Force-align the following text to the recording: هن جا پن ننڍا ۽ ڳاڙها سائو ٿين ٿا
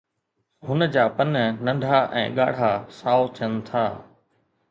هن 0.69 0.79
جا 0.95 1.03
پن 1.17 1.31
ننڍا 1.67 1.99
۽ 2.21 2.23
ڳاڙها 2.39 2.71
سائو 3.01 3.23
ٿين 3.41 3.53
ٿا 3.71 3.85